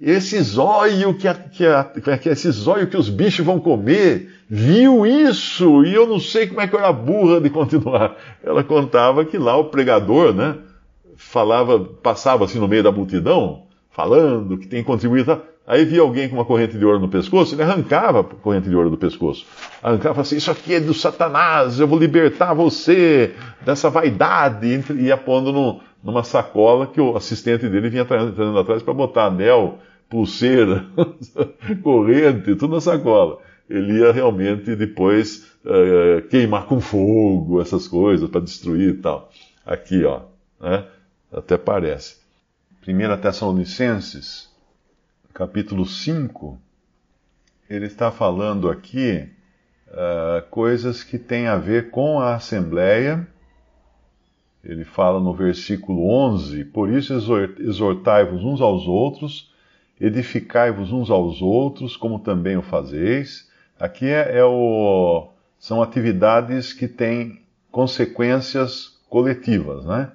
esse 0.01 0.41
zóio 0.41 1.15
que, 1.15 1.27
a, 1.27 1.35
que, 1.35 1.67
a, 1.67 1.85
que 2.19 2.29
esse 2.29 2.51
zóio 2.51 2.87
que 2.87 2.97
os 2.97 3.09
bichos 3.09 3.45
vão 3.45 3.59
comer, 3.59 4.31
viu 4.49 5.05
isso, 5.05 5.85
e 5.85 5.93
eu 5.93 6.07
não 6.07 6.21
sei 6.21 6.47
como 6.47 6.61
é 6.61 6.69
que 6.69 6.75
eu 6.75 6.79
era 6.79 6.93
burra 6.93 7.41
de 7.41 7.51
continuar. 7.51 8.17
Ela 8.43 8.63
contava 8.63 9.25
que 9.25 9.37
lá 9.37 9.57
o 9.57 9.65
pregador, 9.65 10.33
né, 10.33 10.57
falava, 11.17 11.81
passava 11.81 12.45
assim 12.45 12.61
no 12.61 12.69
meio 12.69 12.83
da 12.83 12.93
multidão, 12.93 13.65
falando 13.91 14.57
que 14.57 14.69
tem 14.69 14.85
contribuído. 14.85 15.43
Aí 15.67 15.85
via 15.85 16.01
alguém 16.01 16.29
com 16.31 16.37
uma 16.37 16.47
corrente 16.47 16.79
de 16.79 16.85
ouro 16.85 16.99
no 16.99 17.09
pescoço, 17.09 17.55
ele 17.55 17.63
arrancava 17.63 18.21
a 18.21 18.25
corrente 18.25 18.71
de 18.71 18.75
ouro 18.75 18.89
do 18.89 18.97
pescoço. 18.97 19.45
Arrancava 19.83 20.23
assim, 20.23 20.37
isso 20.37 20.51
aqui 20.51 20.75
é 20.75 20.81
do 20.81 20.95
Satanás, 20.95 21.79
eu 21.79 21.87
vou 21.87 21.99
libertar 21.99 22.55
você 22.55 23.35
dessa 23.67 23.91
vaidade. 23.91 24.83
E 24.95 25.03
ia 25.03 25.17
pondo 25.19 25.53
no, 25.53 25.81
numa 26.03 26.23
sacola 26.23 26.87
que 26.87 27.01
o 27.01 27.17
assistente 27.17 27.69
dele 27.69 27.91
vinha 27.91 28.05
trazendo 28.05 28.59
atrás 28.59 28.83
para 28.83 28.95
botar 28.95 29.27
anel, 29.27 29.79
pulseira, 30.09 30.87
corrente, 31.83 32.55
tudo 32.55 32.75
na 32.75 32.81
sacola. 32.81 33.39
Ele 33.69 33.99
ia 33.99 34.13
realmente 34.13 34.75
depois 34.75 35.47
uh, 35.65 36.27
queimar 36.29 36.67
com 36.67 36.81
fogo 36.81 37.61
essas 37.61 37.87
coisas 37.87 38.29
para 38.31 38.41
destruir 38.41 38.95
e 38.95 38.99
tal. 38.99 39.31
Aqui, 39.67 40.05
ó, 40.05 40.23
né? 40.61 40.87
até 41.33 41.59
parece. 41.59 42.17
1 42.87 43.21
Tessalonicenses, 43.21 44.49
capítulo 45.35 45.85
5, 45.85 46.59
ele 47.69 47.87
está 47.87 48.11
falando 48.11 48.71
aqui 48.71 49.29
uh, 49.89 50.49
coisas 50.51 51.03
que 51.03 51.19
têm 51.19 51.49
a 51.49 51.57
ver 51.57 51.91
com 51.91 52.19
a 52.19 52.37
Assembleia. 52.37 53.27
Ele 54.65 54.85
fala 54.85 55.21
no 55.21 55.33
versículo 55.33 56.09
11: 56.09 56.65
Por 56.67 56.91
isso 56.91 57.15
exortai-vos 57.59 58.45
uns 58.45 58.61
aos 58.61 58.87
outros, 58.87 59.53
edificai-vos 60.01 60.93
uns 60.93 61.11
aos 61.11 61.41
outros, 61.41 61.97
como 61.97 62.19
também 62.19 62.57
o 62.57 62.63
fazeis. 62.63 63.49
Aqui 63.79 64.07
é, 64.07 64.39
é 64.39 64.45
o, 64.45 65.29
são 65.59 65.81
atividades 65.81 66.73
que 66.73 66.89
têm 66.89 67.41
consequências 67.71 68.99
coletivas 69.09 69.85
né, 69.85 70.11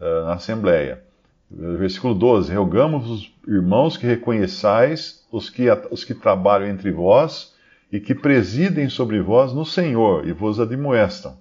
uh, 0.00 0.26
na 0.26 0.34
Assembleia. 0.34 1.02
Versículo 1.50 2.14
12: 2.14 2.52
Rogamos, 2.54 3.32
irmãos, 3.46 3.96
que 3.96 4.06
reconheçais 4.06 5.24
os 5.30 5.48
que, 5.48 5.66
os 5.90 6.04
que 6.04 6.14
trabalham 6.14 6.68
entre 6.68 6.90
vós 6.90 7.54
e 7.90 8.00
que 8.00 8.14
presidem 8.14 8.88
sobre 8.88 9.20
vós 9.20 9.52
no 9.52 9.64
Senhor 9.64 10.26
e 10.26 10.32
vos 10.32 10.58
admoestam. 10.58 11.38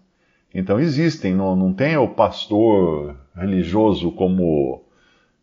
Então 0.57 0.79
existem, 0.79 1.35
não, 1.35 1.53
não 1.53 1.73
tem 1.73 1.97
o 1.97 2.07
pastor 2.07 3.13
religioso 3.35 4.09
como 4.13 4.85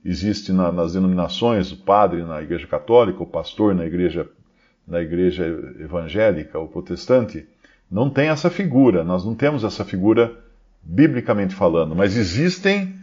existe 0.02 0.54
na, 0.54 0.72
nas 0.72 0.94
denominações, 0.94 1.70
o 1.70 1.76
padre 1.76 2.24
na 2.24 2.40
igreja 2.40 2.66
católica, 2.66 3.22
o 3.22 3.26
pastor 3.26 3.74
na 3.74 3.84
igreja, 3.84 4.26
na 4.88 5.02
igreja 5.02 5.44
evangélica 5.78 6.58
ou 6.58 6.66
protestante. 6.66 7.46
Não 7.90 8.08
tem 8.08 8.28
essa 8.30 8.48
figura, 8.48 9.04
nós 9.04 9.22
não 9.22 9.34
temos 9.34 9.64
essa 9.64 9.84
figura 9.84 10.34
biblicamente 10.82 11.54
falando, 11.54 11.94
mas 11.94 12.16
existem 12.16 12.94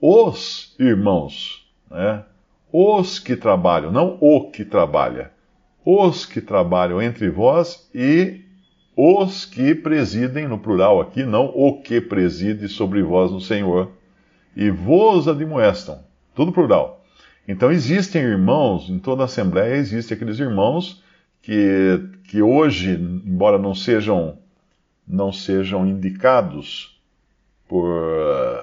os 0.00 0.74
irmãos, 0.80 1.72
né? 1.88 2.24
os 2.72 3.20
que 3.20 3.36
trabalham, 3.36 3.92
não 3.92 4.18
o 4.20 4.50
que 4.50 4.64
trabalha, 4.64 5.30
os 5.84 6.26
que 6.26 6.40
trabalham 6.40 7.00
entre 7.00 7.30
vós 7.30 7.88
e 7.94 8.40
os 8.96 9.44
que 9.44 9.74
presidem, 9.74 10.46
no 10.46 10.58
plural 10.58 11.00
aqui, 11.00 11.24
não 11.24 11.46
o 11.46 11.80
que 11.80 12.00
preside 12.00 12.68
sobre 12.68 13.02
vós 13.02 13.30
no 13.30 13.40
Senhor, 13.40 13.90
e 14.54 14.70
vos 14.70 15.28
admoestam, 15.28 16.00
tudo 16.34 16.52
plural. 16.52 17.04
Então 17.48 17.72
existem 17.72 18.22
irmãos, 18.22 18.88
em 18.88 18.98
toda 18.98 19.22
a 19.22 19.24
Assembleia 19.24 19.74
existem 19.76 20.14
aqueles 20.14 20.38
irmãos 20.38 21.02
que, 21.40 22.00
que 22.24 22.42
hoje, 22.42 22.92
embora 22.92 23.58
não 23.58 23.74
sejam, 23.74 24.38
não 25.06 25.32
sejam 25.32 25.86
indicados 25.86 27.00
por 27.66 28.62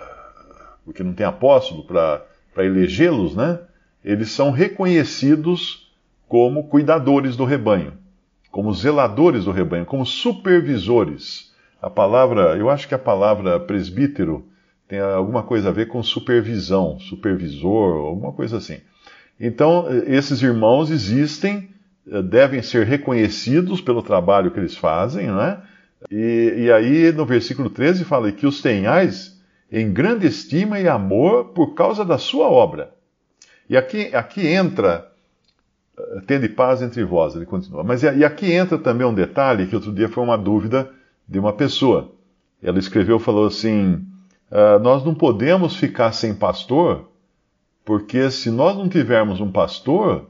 porque 0.90 1.04
não 1.04 1.14
tem 1.14 1.26
apóstolo 1.26 1.84
para 1.84 2.26
elegê-los, 2.66 3.36
né? 3.36 3.60
Eles 4.04 4.32
são 4.32 4.50
reconhecidos 4.50 5.92
como 6.28 6.68
cuidadores 6.68 7.36
do 7.36 7.46
rebanho, 7.46 7.94
como 8.52 8.74
zeladores 8.74 9.46
do 9.46 9.52
rebanho, 9.52 9.86
como 9.86 10.06
supervisores. 10.06 11.52
A 11.82 11.90
palavra, 11.90 12.58
eu 12.58 12.70
acho 12.70 12.88
que 12.88 12.96
a 12.96 13.00
palavra 13.00 13.60
presbítero 13.60 14.46
tem 14.88 15.00
alguma 15.00 15.44
coisa 15.44 15.70
a 15.70 15.72
ver 15.72 15.88
com 15.88 16.02
supervisão, 16.02 17.00
supervisor, 17.00 18.08
alguma 18.08 18.34
coisa 18.34 18.58
assim. 18.58 18.80
Então, 19.40 19.86
esses 20.08 20.42
irmãos 20.42 20.90
existem, 20.90 21.70
devem 22.30 22.62
ser 22.62 22.86
reconhecidos 22.86 23.80
pelo 23.80 24.02
trabalho 24.02 24.52
que 24.52 24.60
eles 24.60 24.76
fazem, 24.76 25.28
né? 25.28 25.62
E, 26.12 26.54
e 26.58 26.72
aí, 26.72 27.12
no 27.12 27.26
versículo 27.26 27.70
13, 27.70 28.04
fala 28.04 28.32
que 28.32 28.48
os 28.48 28.62
tenhais 28.62 29.40
em 29.72 29.92
grande 29.92 30.28
estima 30.28 30.80
e 30.80 30.88
amor 30.88 31.50
por 31.50 31.76
causa 31.76 32.04
da 32.04 32.18
sua 32.18 32.48
obra. 32.48 32.92
E 33.70 33.78
aqui, 33.78 34.10
aqui 34.16 34.48
entra, 34.48 35.12
tende 36.26 36.50
paz 36.50 36.82
entre 36.82 37.04
vós, 37.04 37.36
ele 37.36 37.46
continua. 37.46 37.84
Mas 37.84 38.04
e 38.04 38.24
aqui 38.24 38.52
entra 38.52 38.78
também 38.78 39.06
um 39.06 39.14
detalhe 39.14 39.68
que 39.68 39.76
outro 39.76 39.92
dia 39.92 40.10
foi 40.10 40.24
uma 40.24 40.38
dúvida 40.38 40.90
de 41.28 41.40
uma 41.40 41.54
pessoa. 41.54 42.12
Ela 42.62 42.80
escreveu, 42.80 43.20
falou 43.20 43.48
assim: 43.48 44.06
ah, 44.52 44.80
nós 44.80 45.04
não 45.04 45.14
podemos 45.14 45.76
ficar 45.76 46.12
sem 46.12 46.34
pastor, 46.34 47.10
porque 47.86 48.30
se 48.32 48.50
nós 48.50 48.76
não 48.76 48.90
tivermos 48.90 49.40
um 49.40 49.52
pastor 49.52 50.26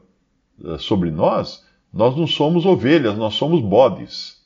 eh, 0.62 0.78
sobre 0.78 1.10
nós, 1.10 1.64
nós 1.92 2.16
não 2.16 2.26
somos 2.26 2.66
ovelhas, 2.66 3.16
nós 3.16 3.34
somos 3.34 3.60
bodes. 3.60 4.40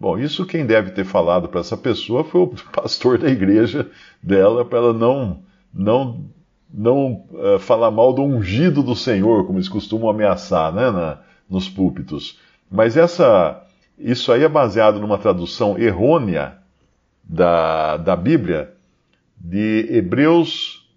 Bom, 0.00 0.16
isso 0.16 0.46
quem 0.46 0.64
deve 0.64 0.92
ter 0.92 1.04
falado 1.04 1.48
para 1.48 1.60
essa 1.60 1.76
pessoa 1.76 2.22
foi 2.24 2.42
o 2.42 2.48
pastor 2.72 3.18
da 3.18 3.28
igreja 3.28 3.90
dela, 4.22 4.64
para 4.64 4.78
ela 4.78 4.92
não, 4.92 5.42
não, 5.74 6.24
não 6.72 7.24
uh, 7.30 7.58
falar 7.58 7.90
mal 7.90 8.12
do 8.12 8.22
ungido 8.22 8.82
do 8.82 8.94
Senhor, 8.94 9.46
como 9.46 9.58
eles 9.58 9.68
costumam 9.68 10.10
ameaçar 10.10 10.72
né, 10.72 10.90
na, 10.90 11.18
nos 11.48 11.68
púlpitos. 11.68 12.38
Mas 12.70 12.96
essa, 12.96 13.62
isso 13.98 14.30
aí 14.30 14.42
é 14.42 14.48
baseado 14.48 15.00
numa 15.00 15.18
tradução 15.18 15.78
errônea 15.78 16.58
da, 17.24 17.96
da 17.96 18.16
Bíblia, 18.16 18.74
de 19.36 19.86
Hebreus, 19.90 20.88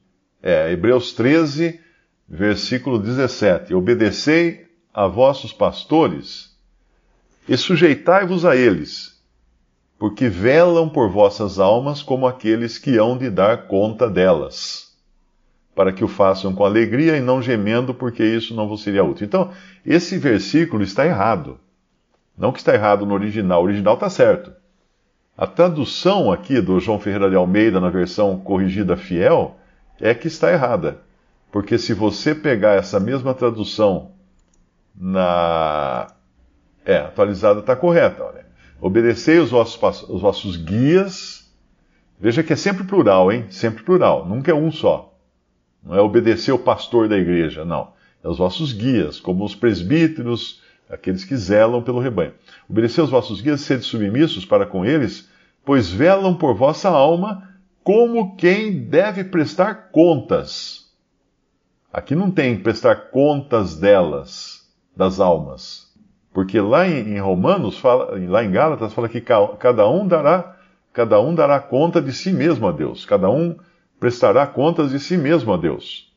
é, 0.41 0.71
Hebreus 0.71 1.13
13, 1.13 1.79
versículo 2.27 2.99
17. 2.99 3.73
Obedecei 3.73 4.65
a 4.93 5.07
vossos 5.07 5.53
pastores 5.53 6.51
e 7.47 7.57
sujeitai-vos 7.57 8.45
a 8.45 8.55
eles, 8.55 9.21
porque 9.97 10.27
velam 10.27 10.89
por 10.89 11.09
vossas 11.09 11.59
almas 11.59 12.01
como 12.01 12.27
aqueles 12.27 12.77
que 12.77 12.97
hão 12.97 13.17
de 13.17 13.29
dar 13.29 13.67
conta 13.67 14.09
delas, 14.09 14.90
para 15.75 15.91
que 15.91 16.03
o 16.03 16.07
façam 16.07 16.53
com 16.53 16.65
alegria 16.65 17.17
e 17.17 17.21
não 17.21 17.41
gemendo, 17.41 17.93
porque 17.93 18.23
isso 18.23 18.53
não 18.53 18.67
vos 18.67 18.83
seria 18.83 19.03
útil. 19.03 19.25
Então, 19.25 19.51
esse 19.85 20.17
versículo 20.17 20.83
está 20.83 21.05
errado. 21.05 21.59
Não 22.37 22.51
que 22.51 22.59
está 22.59 22.73
errado 22.73 23.05
no 23.05 23.13
original, 23.13 23.61
o 23.61 23.65
original 23.65 23.93
está 23.93 24.09
certo. 24.09 24.51
A 25.37 25.47
tradução 25.47 26.31
aqui 26.31 26.59
do 26.59 26.79
João 26.79 26.99
Ferreira 26.99 27.29
de 27.29 27.35
Almeida, 27.35 27.79
na 27.79 27.89
versão 27.89 28.37
corrigida 28.39 28.97
fiel, 28.97 29.57
é 29.99 30.13
que 30.13 30.27
está 30.27 30.51
errada. 30.51 30.99
Porque 31.51 31.77
se 31.77 31.93
você 31.93 32.35
pegar 32.35 32.73
essa 32.73 32.99
mesma 32.99 33.33
tradução 33.33 34.11
na 34.95 36.07
é, 36.85 36.97
atualizada 36.97 37.59
está 37.59 37.75
correta. 37.75 38.23
Olha. 38.23 38.45
Obedecei 38.79 39.39
os 39.39 39.51
vossos, 39.51 40.09
os 40.09 40.21
vossos 40.21 40.57
guias. 40.57 41.51
Veja 42.19 42.43
que 42.43 42.53
é 42.53 42.55
sempre 42.55 42.83
plural, 42.83 43.31
hein? 43.31 43.45
Sempre 43.49 43.83
plural. 43.83 44.25
Nunca 44.27 44.51
é 44.51 44.53
um 44.53 44.71
só. 44.71 45.10
Não 45.83 45.95
é 45.95 46.01
obedecer 46.01 46.51
o 46.51 46.59
pastor 46.59 47.07
da 47.07 47.17
igreja, 47.17 47.65
não. 47.65 47.93
É 48.23 48.27
os 48.27 48.37
vossos 48.37 48.71
guias, 48.71 49.19
como 49.19 49.43
os 49.43 49.55
presbíteros, 49.55 50.61
aqueles 50.89 51.23
que 51.23 51.35
zelam 51.35 51.81
pelo 51.81 51.99
rebanho. 51.99 52.33
Obedecer 52.69 53.01
os 53.01 53.09
vossos 53.09 53.41
guias, 53.41 53.61
sede 53.61 53.83
submissos 53.83 54.45
para 54.45 54.65
com 54.65 54.85
eles, 54.85 55.29
pois 55.65 55.91
velam 55.91 56.35
por 56.35 56.55
vossa 56.55 56.89
alma 56.89 57.49
como 57.83 58.35
quem 58.35 58.83
deve 58.83 59.23
prestar 59.23 59.89
contas. 59.91 60.91
Aqui 61.91 62.15
não 62.15 62.31
tem 62.31 62.57
prestar 62.57 63.09
contas 63.09 63.77
delas, 63.77 64.69
das 64.95 65.19
almas. 65.19 65.91
Porque 66.33 66.61
lá 66.61 66.87
em, 66.87 67.19
Romanos, 67.19 67.77
fala, 67.77 68.17
lá 68.29 68.43
em 68.43 68.51
Gálatas, 68.51 68.93
fala 68.93 69.09
que 69.09 69.19
cada 69.19 69.89
um 69.89 70.07
dará, 70.07 70.55
cada 70.93 71.19
um 71.19 71.35
dará 71.35 71.59
conta 71.59 72.01
de 72.01 72.13
si 72.13 72.31
mesmo 72.31 72.67
a 72.67 72.71
Deus. 72.71 73.05
Cada 73.05 73.29
um 73.29 73.57
prestará 74.01 74.47
contas 74.47 74.89
de 74.89 74.99
si 74.99 75.15
mesmo 75.15 75.53
a 75.53 75.57
Deus. 75.57 76.11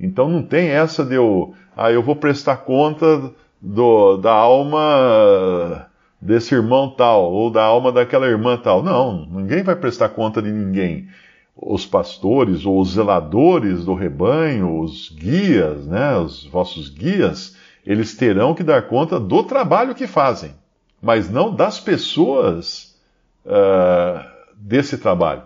Então 0.00 0.30
não 0.30 0.42
tem 0.42 0.68
essa 0.68 1.04
de 1.04 1.14
eu, 1.14 1.54
ah, 1.76 1.92
eu 1.92 2.02
vou 2.02 2.16
prestar 2.16 2.56
conta 2.56 3.30
do, 3.60 4.16
da 4.16 4.32
alma 4.32 5.90
desse 6.18 6.54
irmão 6.54 6.88
tal, 6.88 7.30
ou 7.30 7.50
da 7.50 7.62
alma 7.62 7.92
daquela 7.92 8.26
irmã 8.26 8.56
tal. 8.56 8.82
Não, 8.82 9.26
ninguém 9.26 9.62
vai 9.62 9.76
prestar 9.76 10.08
conta 10.08 10.40
de 10.40 10.50
ninguém. 10.50 11.06
Os 11.54 11.84
pastores 11.84 12.64
ou 12.64 12.80
os 12.80 12.92
zeladores 12.92 13.84
do 13.84 13.92
rebanho, 13.92 14.80
os 14.80 15.10
guias, 15.10 15.86
né, 15.86 16.16
os 16.16 16.46
vossos 16.46 16.88
guias, 16.88 17.54
eles 17.84 18.16
terão 18.16 18.54
que 18.54 18.62
dar 18.62 18.88
conta 18.88 19.20
do 19.20 19.42
trabalho 19.42 19.94
que 19.94 20.06
fazem, 20.06 20.52
mas 21.00 21.30
não 21.30 21.54
das 21.54 21.78
pessoas 21.78 22.98
uh, 23.44 24.26
desse 24.56 24.96
trabalho, 24.96 25.42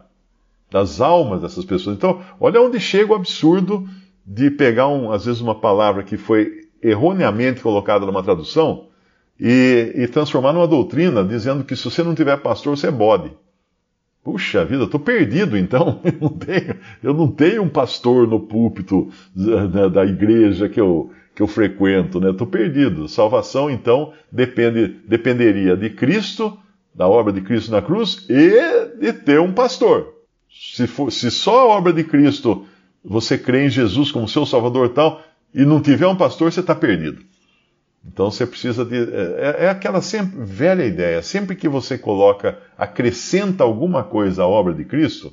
das 0.70 1.00
almas 1.00 1.42
dessas 1.42 1.64
pessoas. 1.64 1.96
Então, 1.96 2.20
olha 2.38 2.60
onde 2.60 2.78
chega 2.78 3.12
o 3.12 3.16
absurdo 3.16 3.88
de 4.24 4.50
pegar, 4.50 4.88
um, 4.88 5.10
às 5.10 5.24
vezes, 5.24 5.40
uma 5.40 5.54
palavra 5.54 6.02
que 6.02 6.16
foi 6.16 6.68
erroneamente 6.82 7.60
colocada 7.60 8.06
numa 8.06 8.22
tradução 8.22 8.86
e, 9.38 9.92
e 9.94 10.06
transformar 10.06 10.52
numa 10.52 10.68
doutrina 10.68 11.24
dizendo 11.24 11.64
que 11.64 11.74
se 11.74 11.84
você 11.84 12.02
não 12.02 12.14
tiver 12.14 12.36
pastor, 12.38 12.76
você 12.76 12.88
é 12.88 12.90
bode. 12.90 13.32
Puxa 14.22 14.66
vida, 14.66 14.84
estou 14.84 15.00
perdido 15.00 15.56
então. 15.56 16.00
Eu 16.04 16.14
não, 16.20 16.28
tenho, 16.28 16.76
eu 17.02 17.14
não 17.14 17.28
tenho 17.28 17.62
um 17.62 17.68
pastor 17.68 18.28
no 18.28 18.38
púlpito 18.38 19.08
da, 19.34 19.88
da 19.88 20.04
igreja 20.04 20.68
que 20.68 20.78
eu, 20.78 21.10
que 21.34 21.42
eu 21.42 21.46
frequento, 21.46 22.20
né? 22.20 22.30
Estou 22.30 22.46
perdido. 22.46 23.08
Salvação, 23.08 23.70
então, 23.70 24.12
depende, 24.30 24.88
dependeria 25.08 25.74
de 25.74 25.88
Cristo, 25.88 26.56
da 26.94 27.08
obra 27.08 27.32
de 27.32 27.40
Cristo 27.40 27.72
na 27.72 27.80
cruz, 27.80 28.26
e 28.28 28.98
de 29.00 29.12
ter 29.14 29.40
um 29.40 29.52
pastor. 29.52 30.19
Se, 30.52 30.86
for, 30.86 31.10
se 31.10 31.30
só 31.30 31.60
a 31.60 31.66
obra 31.66 31.92
de 31.92 32.04
Cristo 32.04 32.66
você 33.04 33.38
crê 33.38 33.66
em 33.66 33.70
Jesus 33.70 34.12
como 34.12 34.28
seu 34.28 34.44
Salvador 34.44 34.90
tal, 34.90 35.22
e 35.54 35.64
não 35.64 35.80
tiver 35.80 36.06
um 36.06 36.16
pastor, 36.16 36.52
você 36.52 36.60
está 36.60 36.74
perdido. 36.74 37.22
Então 38.06 38.30
você 38.30 38.46
precisa 38.46 38.84
de. 38.84 38.96
É, 38.96 39.56
é, 39.64 39.68
aquela 39.68 40.00
sempre, 40.00 40.42
velha 40.42 40.84
ideia. 40.84 41.22
Sempre 41.22 41.54
que 41.56 41.68
você 41.68 41.98
coloca, 41.98 42.58
acrescenta 42.78 43.64
alguma 43.64 44.02
coisa 44.02 44.42
à 44.42 44.46
obra 44.46 44.72
de 44.72 44.84
Cristo, 44.84 45.32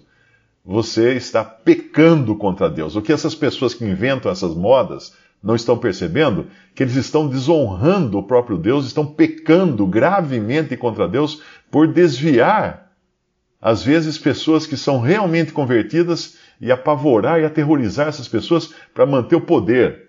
você 0.65 1.13
está 1.13 1.45
pecando 1.45 2.35
contra 2.35 2.69
Deus. 2.69 2.95
O 2.95 3.01
que 3.01 3.13
essas 3.13 3.33
pessoas 3.33 3.73
que 3.73 3.85
inventam 3.85 4.31
essas 4.31 4.53
modas 4.53 5.13
não 5.41 5.55
estão 5.55 5.77
percebendo? 5.77 6.47
Que 6.75 6.83
eles 6.83 6.95
estão 6.95 7.27
desonrando 7.27 8.17
o 8.17 8.23
próprio 8.23 8.57
Deus, 8.57 8.85
estão 8.85 9.05
pecando 9.05 9.87
gravemente 9.87 10.75
contra 10.75 11.07
Deus 11.07 11.41
por 11.71 11.87
desviar, 11.87 12.86
às 13.61 13.83
vezes, 13.83 14.17
pessoas 14.17 14.65
que 14.65 14.77
são 14.77 14.99
realmente 14.99 15.51
convertidas 15.51 16.37
e 16.61 16.71
apavorar 16.71 17.39
e 17.39 17.45
aterrorizar 17.45 18.07
essas 18.07 18.27
pessoas 18.27 18.73
para 18.93 19.05
manter 19.05 19.35
o 19.35 19.41
poder 19.41 20.07